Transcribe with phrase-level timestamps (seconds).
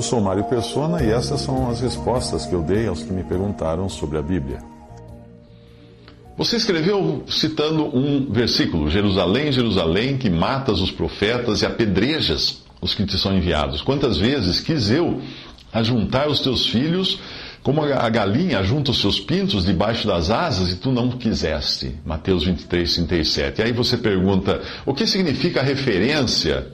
[0.00, 3.22] Eu sou Mário Persona e essas são as respostas que eu dei aos que me
[3.22, 4.58] perguntaram sobre a Bíblia.
[6.38, 13.04] Você escreveu citando um versículo: Jerusalém, Jerusalém, que matas os profetas e apedrejas os que
[13.04, 13.82] te são enviados.
[13.82, 15.20] Quantas vezes quis eu
[15.70, 17.20] ajuntar os teus filhos,
[17.62, 21.94] como a galinha junta os seus pintos debaixo das asas, e tu não quiseste.
[22.06, 23.60] Mateus 23, 37.
[23.60, 26.68] E aí você pergunta: o que significa a referência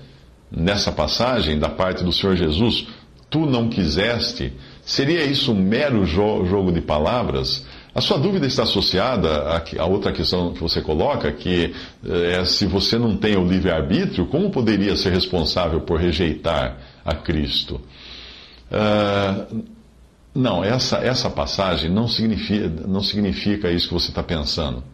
[0.49, 2.87] nessa passagem da parte do Senhor Jesus?
[3.29, 4.53] Tu não quiseste.
[4.85, 7.67] Seria isso um mero jogo de palavras?
[7.95, 12.99] A sua dúvida está associada à outra questão que você coloca, que é se você
[12.99, 17.81] não tem o livre-arbítrio, como poderia ser responsável por rejeitar a Cristo?
[18.71, 19.65] Uh,
[20.35, 24.85] não, essa, essa passagem não significa, não significa isso que você está pensando.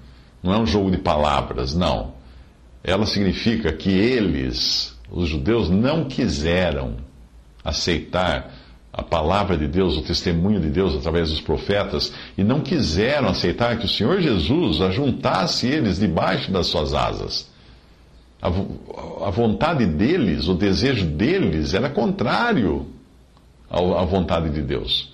[0.40, 2.14] Não é um jogo de palavras, não.
[2.84, 6.98] Ela significa que eles, os judeus, não quiseram
[7.64, 8.50] aceitar
[8.92, 13.78] a palavra de Deus, o testemunho de Deus através dos profetas, e não quiseram aceitar
[13.78, 17.50] que o Senhor Jesus ajuntasse eles debaixo das suas asas.
[18.40, 22.86] A, a vontade deles, o desejo deles, era contrário
[23.70, 25.10] à vontade de Deus.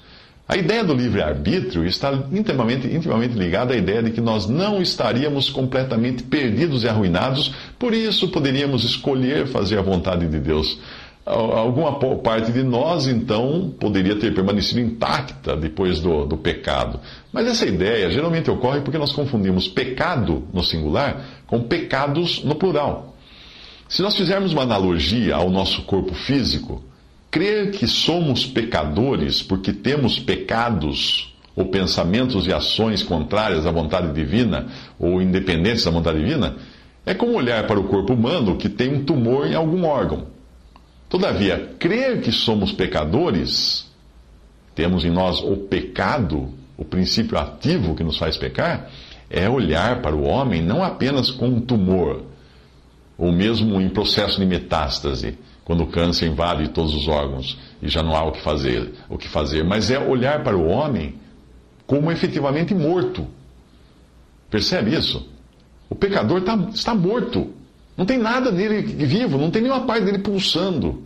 [0.48, 5.50] A ideia do livre-arbítrio está intimamente, intimamente ligada à ideia de que nós não estaríamos
[5.50, 10.78] completamente perdidos e arruinados, por isso poderíamos escolher fazer a vontade de Deus
[11.28, 16.98] alguma parte de nós, então, poderia ter permanecido intacta depois do, do pecado.
[17.32, 23.16] Mas essa ideia geralmente ocorre porque nós confundimos pecado no singular com pecados no plural.
[23.88, 26.82] Se nós fizermos uma analogia ao nosso corpo físico,
[27.30, 34.66] crer que somos pecadores porque temos pecados ou pensamentos e ações contrárias à vontade divina
[34.98, 36.56] ou independentes da vontade divina,
[37.04, 40.37] é como olhar para o corpo humano que tem um tumor em algum órgão.
[41.08, 43.86] Todavia, crer que somos pecadores,
[44.74, 48.90] temos em nós o pecado, o princípio ativo que nos faz pecar,
[49.30, 52.22] é olhar para o homem não apenas com um tumor,
[53.16, 58.02] ou mesmo em processo de metástase, quando o câncer invade todos os órgãos e já
[58.02, 61.14] não há o que fazer, o que fazer, mas é olhar para o homem
[61.86, 63.26] como efetivamente morto.
[64.50, 65.28] Percebe isso?
[65.90, 67.52] O pecador tá, está morto.
[67.98, 71.02] Não tem nada nele vivo, não tem nenhuma parte dele pulsando.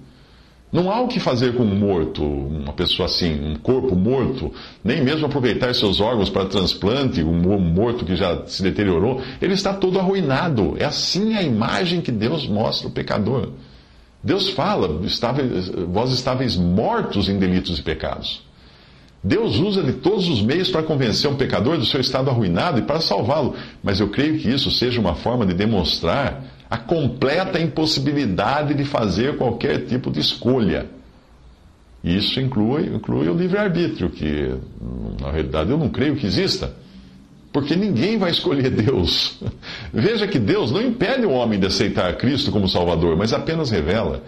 [0.71, 4.53] Não há o que fazer com um morto, uma pessoa assim, um corpo morto,
[4.85, 9.23] nem mesmo aproveitar seus órgãos para transplante, um morto que já se deteriorou.
[9.41, 10.75] Ele está todo arruinado.
[10.79, 13.53] É assim a imagem que Deus mostra o pecador.
[14.23, 15.01] Deus fala:
[15.89, 18.43] vós estáveis mortos em delitos e pecados.
[19.25, 22.83] Deus usa de todos os meios para convencer um pecador do seu estado arruinado e
[22.83, 23.55] para salvá-lo.
[23.83, 29.37] Mas eu creio que isso seja uma forma de demonstrar a completa impossibilidade de fazer
[29.37, 30.87] qualquer tipo de escolha.
[32.03, 34.55] Isso inclui, inclui o livre-arbítrio, que
[35.21, 36.75] na realidade eu não creio que exista.
[37.53, 39.38] Porque ninguém vai escolher Deus.
[39.93, 44.22] Veja que Deus não impede o homem de aceitar Cristo como Salvador, mas apenas revela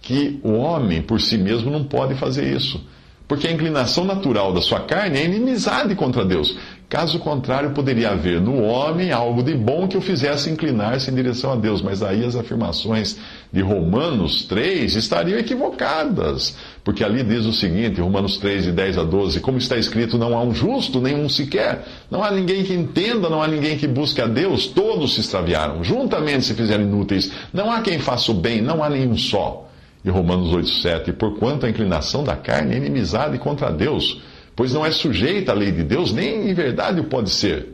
[0.00, 2.82] que o homem por si mesmo não pode fazer isso.
[3.28, 6.56] Porque a inclinação natural da sua carne é inimizade contra Deus.
[6.90, 11.52] Caso contrário, poderia haver no homem algo de bom que o fizesse inclinar-se em direção
[11.52, 11.80] a Deus.
[11.80, 13.16] Mas aí as afirmações
[13.52, 16.56] de Romanos 3 estariam equivocadas.
[16.82, 20.36] Porque ali diz o seguinte, Romanos 3, de 10 a 12: Como está escrito, não
[20.36, 21.86] há um justo, nenhum sequer.
[22.10, 24.66] Não há ninguém que entenda, não há ninguém que busque a Deus.
[24.66, 27.30] Todos se extraviaram, juntamente se fizeram inúteis.
[27.52, 29.68] Não há quem faça o bem, não há nenhum só.
[30.04, 34.20] E Romanos 8, 7: Porquanto a inclinação da carne é inimizade contra Deus
[34.60, 37.66] pois não é sujeita à lei de Deus, nem em verdade o pode ser.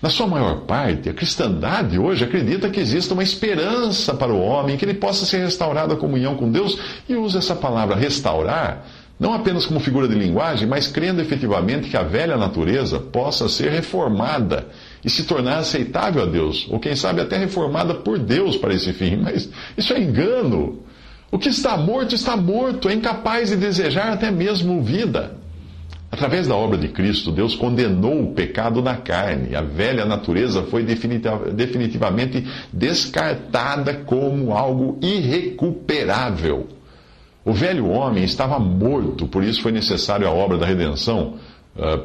[0.00, 4.78] Na sua maior parte, a cristandade hoje acredita que existe uma esperança para o homem,
[4.78, 8.86] que ele possa ser restaurado à comunhão com Deus, e usa essa palavra restaurar
[9.20, 13.70] não apenas como figura de linguagem, mas crendo efetivamente que a velha natureza possa ser
[13.70, 14.68] reformada
[15.04, 18.90] e se tornar aceitável a Deus, ou quem sabe até reformada por Deus para esse
[18.94, 19.16] fim.
[19.22, 20.82] Mas isso é engano.
[21.30, 25.35] O que está morto está morto, é incapaz de desejar até mesmo vida.
[26.10, 29.54] Através da obra de Cristo, Deus condenou o pecado na carne.
[29.56, 36.68] A velha natureza foi definitivamente descartada como algo irrecuperável.
[37.44, 41.34] O velho homem estava morto, por isso foi necessário a obra da redenção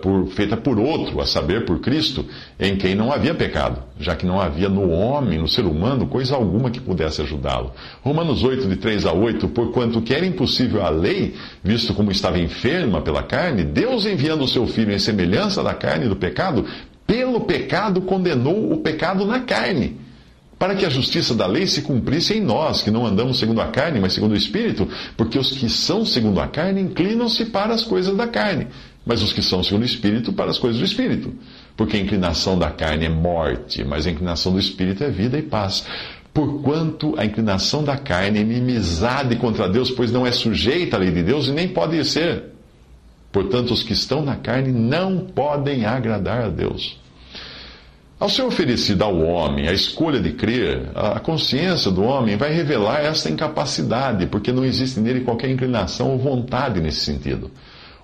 [0.02, 2.26] por, feita por outro, a saber, por Cristo,
[2.60, 6.36] em quem não havia pecado, já que não havia no homem, no ser humano, coisa
[6.36, 7.72] alguma que pudesse ajudá-lo.
[8.02, 12.38] Romanos 8, de 3 a 8, porquanto que era impossível a lei, visto como estava
[12.38, 16.66] enferma pela carne, Deus enviando o seu Filho em semelhança da carne do pecado,
[17.08, 19.98] pelo pecado condenou o pecado na carne
[20.62, 23.70] para que a justiça da lei se cumprisse em nós, que não andamos segundo a
[23.70, 27.84] carne, mas segundo o Espírito, porque os que são segundo a carne inclinam-se para as
[27.84, 28.68] coisas da carne,
[29.06, 31.34] mas os que são segundo o Espírito para as coisas do Espírito.
[31.76, 35.42] Porque a inclinação da carne é morte, mas a inclinação do Espírito é vida e
[35.42, 35.86] paz.
[36.34, 41.12] Porquanto a inclinação da carne é inimizade contra Deus, pois não é sujeita à lei
[41.12, 42.52] de Deus e nem pode ser.
[43.32, 47.00] Portanto, os que estão na carne não podem agradar a Deus.
[48.20, 53.00] Ao ser oferecida ao homem a escolha de crer, a consciência do homem vai revelar
[53.00, 57.50] esta incapacidade, porque não existe nele qualquer inclinação ou vontade nesse sentido.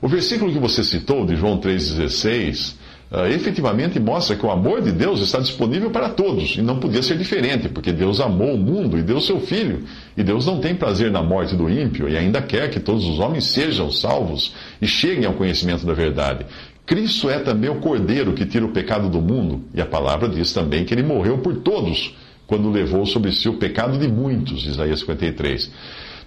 [0.02, 2.76] O versículo que você citou, de João 3,16,
[3.12, 7.02] uh, efetivamente mostra que o amor de Deus está disponível para todos, e não podia
[7.02, 9.86] ser diferente, porque Deus amou o mundo e deu seu Filho,
[10.16, 13.18] e Deus não tem prazer na morte do ímpio, e ainda quer que todos os
[13.18, 16.46] homens sejam salvos e cheguem ao conhecimento da verdade.
[16.86, 20.54] Cristo é também o Cordeiro que tira o pecado do mundo, e a palavra diz
[20.54, 22.16] também que ele morreu por todos,
[22.46, 25.70] quando levou sobre si o pecado de muitos, Isaías 53.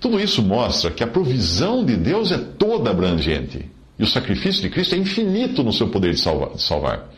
[0.01, 4.71] Tudo isso mostra que a provisão de Deus é toda abrangente, e o sacrifício de
[4.71, 7.11] Cristo é infinito no seu poder de salvar.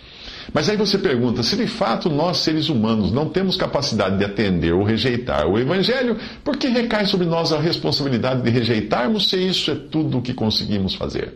[0.53, 4.73] Mas aí você pergunta: se de fato nós, seres humanos, não temos capacidade de atender
[4.73, 9.71] ou rejeitar o Evangelho, por que recai sobre nós a responsabilidade de rejeitarmos se isso
[9.71, 11.35] é tudo o que conseguimos fazer?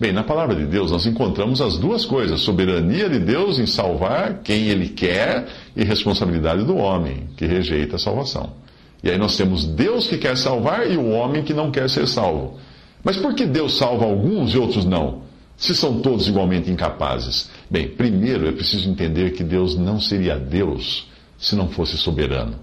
[0.00, 4.40] Bem, na palavra de Deus nós encontramos as duas coisas: soberania de Deus em salvar
[4.42, 5.46] quem Ele quer
[5.76, 8.61] e responsabilidade do homem que rejeita a salvação.
[9.02, 12.06] E aí nós temos Deus que quer salvar e o homem que não quer ser
[12.06, 12.58] salvo.
[13.02, 15.22] Mas por que Deus salva alguns e outros não?
[15.56, 17.50] Se são todos igualmente incapazes?
[17.70, 21.08] Bem, primeiro é preciso entender que Deus não seria Deus
[21.38, 22.54] se não fosse soberano.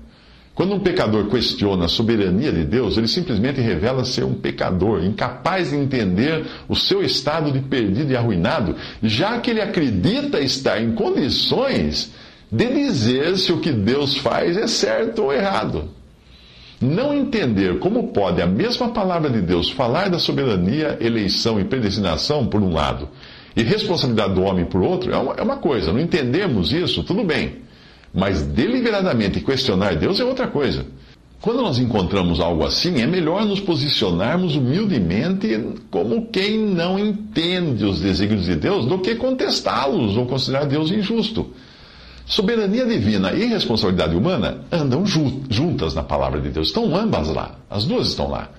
[0.56, 5.70] Quando um pecador questiona a soberania de Deus, ele simplesmente revela ser um pecador, incapaz
[5.70, 10.92] de entender o seu estado de perdido e arruinado, já que ele acredita estar em
[10.92, 12.12] condições
[12.52, 15.90] de dizer se o que Deus faz é certo ou errado.
[16.82, 22.48] Não entender como pode a mesma palavra de Deus falar da soberania, eleição e predestinação,
[22.48, 23.10] por um lado,
[23.56, 25.92] e responsabilidade do homem por outro, é uma, é uma coisa.
[25.92, 27.58] Não entendemos isso, tudo bem.
[28.14, 30.86] Mas deliberadamente questionar Deus é outra coisa.
[31.42, 38.02] Quando nós encontramos algo assim, é melhor nos posicionarmos humildemente como quem não entende os
[38.02, 41.54] desígnios de Deus do que contestá-los ou considerar Deus injusto.
[42.30, 46.68] Soberania divina e responsabilidade humana andam juntas na palavra de Deus.
[46.68, 47.56] Estão ambas lá.
[47.68, 48.50] As duas estão lá.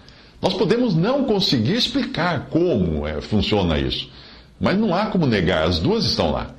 [0.43, 4.11] Nós podemos não conseguir explicar como é, funciona isso,
[4.61, 6.51] mas não há como negar, as duas estão lá.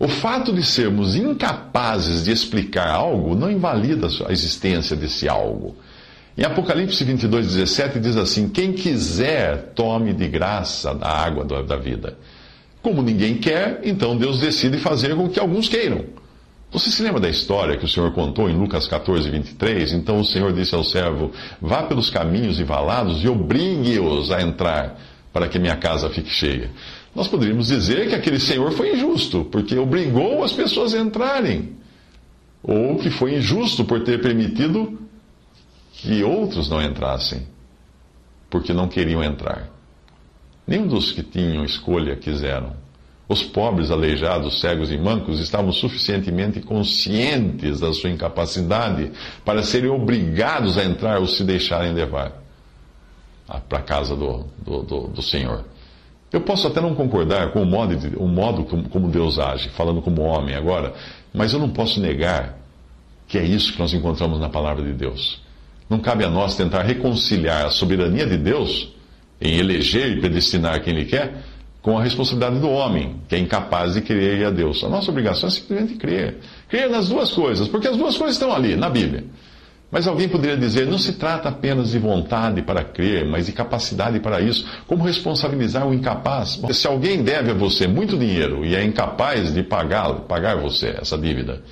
[0.00, 5.76] O fato de sermos incapazes de explicar algo não invalida a existência desse algo.
[6.36, 12.18] Em Apocalipse 22, 17 diz assim: Quem quiser, tome de graça da água da vida.
[12.82, 16.20] Como ninguém quer, então Deus decide fazer com que alguns queiram.
[16.72, 19.92] Você se lembra da história que o Senhor contou em Lucas 14, 23?
[19.92, 21.30] Então o Senhor disse ao servo:
[21.60, 24.98] Vá pelos caminhos e valados e obrigue-os a entrar,
[25.32, 26.70] para que minha casa fique cheia
[27.14, 31.76] nós poderíamos dizer que aquele senhor foi injusto, porque obrigou as pessoas a entrarem.
[32.62, 34.98] Ou que foi injusto por ter permitido
[35.92, 37.46] que outros não entrassem,
[38.48, 39.68] porque não queriam entrar.
[40.66, 42.74] Nenhum dos que tinham escolha quiseram.
[43.32, 49.10] Os pobres, aleijados, cegos e mancos estavam suficientemente conscientes da sua incapacidade
[49.42, 52.30] para serem obrigados a entrar ou se deixarem levar
[53.70, 55.64] para a casa do, do, do, do Senhor.
[56.30, 60.20] Eu posso até não concordar com o modo, o modo como Deus age, falando como
[60.20, 60.92] homem agora,
[61.32, 62.58] mas eu não posso negar
[63.26, 65.40] que é isso que nós encontramos na palavra de Deus.
[65.88, 68.92] Não cabe a nós tentar reconciliar a soberania de Deus
[69.40, 71.50] em eleger e predestinar quem Ele quer
[71.82, 74.82] com a responsabilidade do homem, que é incapaz de crer a Deus.
[74.84, 76.38] A nossa obrigação é simplesmente crer.
[76.68, 79.24] Crer nas duas coisas, porque as duas coisas estão ali, na Bíblia.
[79.90, 84.18] Mas alguém poderia dizer: não se trata apenas de vontade para crer, mas de capacidade
[84.20, 84.66] para isso.
[84.86, 86.58] Como responsabilizar o incapaz?
[86.70, 91.18] Se alguém deve a você muito dinheiro e é incapaz de pagar, pagar você essa
[91.18, 91.62] dívida,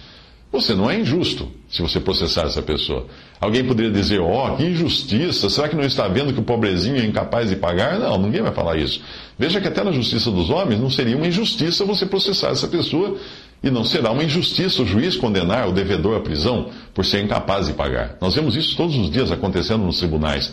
[0.52, 3.06] Você não é injusto se você processar essa pessoa.
[3.40, 6.96] Alguém poderia dizer, ó, oh, que injustiça, será que não está vendo que o pobrezinho
[6.96, 8.00] é incapaz de pagar?
[8.00, 9.00] Não, ninguém vai falar isso.
[9.38, 13.16] Veja que até na justiça dos homens não seria uma injustiça você processar essa pessoa
[13.62, 17.68] e não será uma injustiça o juiz condenar o devedor à prisão por ser incapaz
[17.68, 18.16] de pagar.
[18.20, 20.52] Nós vemos isso todos os dias acontecendo nos tribunais.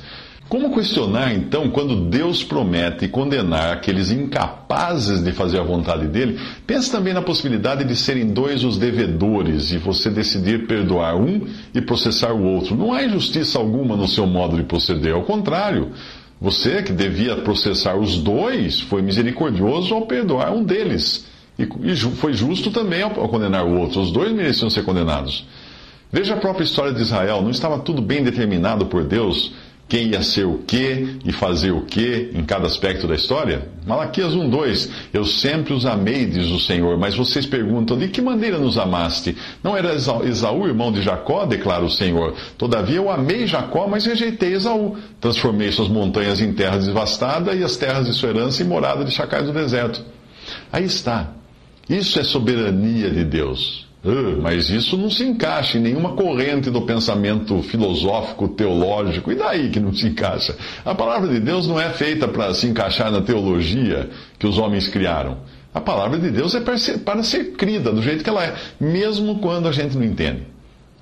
[0.49, 6.39] Como questionar, então, quando Deus promete condenar aqueles incapazes de fazer a vontade dele?
[6.65, 11.81] Pense também na possibilidade de serem dois os devedores e você decidir perdoar um e
[11.81, 12.77] processar o outro.
[12.77, 15.91] Não há injustiça alguma no seu modo de proceder, ao contrário.
[16.39, 21.25] Você, que devia processar os dois, foi misericordioso ao perdoar um deles.
[21.59, 21.67] E,
[22.15, 23.99] foi justo também ao condenar o outro.
[23.99, 25.45] Os dois mereciam ser condenados.
[26.09, 27.41] Veja a própria história de Israel.
[27.41, 29.51] Não estava tudo bem determinado por Deus
[29.89, 33.69] quem ia ser o que e fazer o que em cada aspecto da história?
[33.85, 38.57] Malaquias 1:2 Eu sempre os amei, diz o Senhor, mas vocês perguntam: de que maneira
[38.57, 39.37] nos amaste?
[39.63, 42.35] Não era Esaú, irmão de Jacó, declara o Senhor.
[42.57, 44.97] Todavia eu amei Jacó, mas rejeitei Esaú.
[45.21, 49.11] Transformei suas montanhas em terra devastada e as terras de sua herança em morada de
[49.11, 50.03] chacais do deserto.
[50.71, 51.31] Aí está.
[51.89, 53.86] Isso é soberania de Deus.
[54.03, 59.31] Uh, mas isso não se encaixa em nenhuma corrente do pensamento filosófico, teológico.
[59.31, 60.55] E daí que não se encaixa?
[60.85, 64.87] A palavra de Deus não é feita para se encaixar na teologia que os homens
[64.87, 65.39] criaram.
[65.73, 68.55] A palavra de Deus é para ser, para ser crida do jeito que ela é,
[68.79, 70.43] mesmo quando a gente não entende.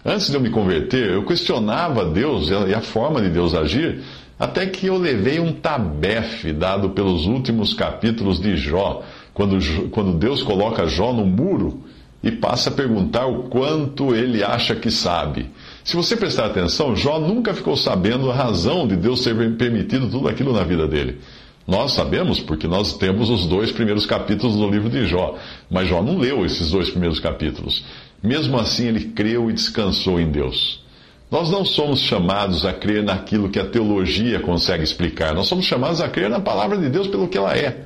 [0.04, 4.02] Antes de eu me converter, eu questionava Deus e a forma de Deus agir,
[4.40, 9.02] até que eu levei um tabefe dado pelos últimos capítulos de Jó,
[9.34, 9.58] quando,
[9.90, 11.84] quando Deus coloca Jó no muro
[12.26, 15.52] e passa a perguntar o quanto ele acha que sabe.
[15.84, 20.28] Se você prestar atenção, Jó nunca ficou sabendo a razão de Deus ter permitido tudo
[20.28, 21.20] aquilo na vida dele.
[21.68, 25.38] Nós sabemos porque nós temos os dois primeiros capítulos do livro de Jó,
[25.70, 27.86] mas Jó não leu esses dois primeiros capítulos.
[28.24, 30.84] Mesmo assim, ele creu e descansou em Deus.
[31.30, 36.02] Nós não somos chamados a crer naquilo que a teologia consegue explicar, nós somos chamados
[36.02, 37.86] a crer na palavra de Deus pelo que ela é.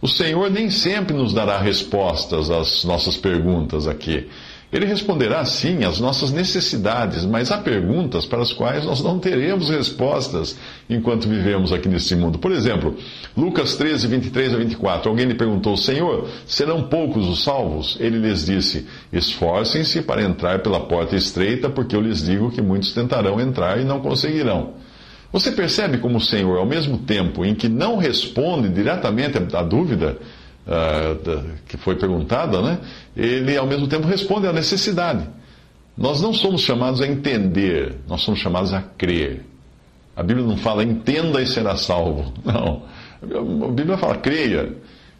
[0.00, 4.28] O Senhor nem sempre nos dará respostas às nossas perguntas aqui.
[4.70, 9.70] Ele responderá sim às nossas necessidades, mas há perguntas para as quais nós não teremos
[9.70, 10.56] respostas
[10.90, 12.38] enquanto vivemos aqui nesse mundo.
[12.38, 12.94] Por exemplo,
[13.34, 15.08] Lucas 13, 23 a 24.
[15.08, 17.96] Alguém lhe perguntou: Senhor, serão poucos os salvos?
[17.98, 22.92] Ele lhes disse: Esforcem-se para entrar pela porta estreita, porque eu lhes digo que muitos
[22.92, 24.74] tentarão entrar e não conseguirão.
[25.32, 30.16] Você percebe como o Senhor, ao mesmo tempo em que não responde diretamente à dúvida
[30.66, 32.78] uh, que foi perguntada, né,
[33.16, 35.28] ele ao mesmo tempo responde à necessidade.
[35.96, 39.44] Nós não somos chamados a entender, nós somos chamados a crer.
[40.16, 42.32] A Bíblia não fala entenda e será salvo.
[42.44, 42.82] Não.
[43.22, 44.74] A Bíblia fala creia.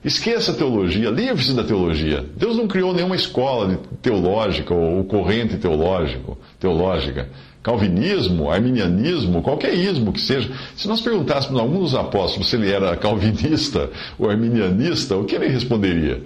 [0.05, 2.25] Esqueça a teologia, livre-se da teologia.
[2.37, 7.28] Deus não criou nenhuma escola teológica ou corrente teológico, teológica
[7.69, 10.50] calvinismo, arminianismo, qualquer ismo que seja.
[10.75, 15.35] Se nós perguntássemos a algum dos apóstolos se ele era calvinista ou arminianista, o que
[15.35, 16.23] ele responderia?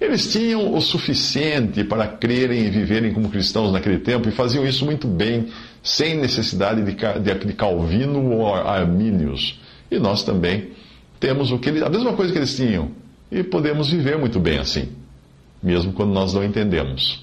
[0.00, 4.84] Eles tinham o suficiente para crerem e viverem como cristãos naquele tempo e faziam isso
[4.84, 5.48] muito bem,
[5.82, 9.58] sem necessidade de, de, Calvino ou Armínios.
[9.90, 10.68] E nós também
[11.18, 12.90] temos o que eles, a mesma coisa que eles tinham
[13.36, 14.88] e podemos viver muito bem assim,
[15.62, 17.22] mesmo quando nós não entendemos.